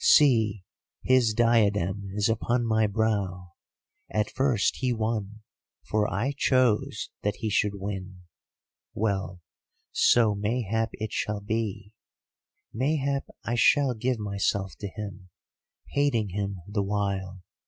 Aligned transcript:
See, 0.03 0.63
his 1.03 1.31
diadem 1.35 2.09
is 2.15 2.27
upon 2.27 2.65
my 2.65 2.87
brow! 2.87 3.51
At 4.09 4.31
first 4.31 4.77
he 4.77 4.91
won, 4.91 5.41
for 5.83 6.11
I 6.11 6.31
chose 6.35 7.11
that 7.21 7.35
he 7.35 7.51
should 7.51 7.75
win. 7.75 8.23
Well, 8.95 9.41
so 9.91 10.33
mayhap 10.33 10.89
it 10.93 11.11
shall 11.13 11.39
be; 11.41 11.93
mayhap 12.73 13.25
I 13.43 13.53
shall 13.53 13.93
give 13.93 14.17
myself 14.17 14.75
to 14.79 14.87
him—hating 14.87 16.29
him 16.29 16.63
the 16.67 16.81
while. 16.81 17.43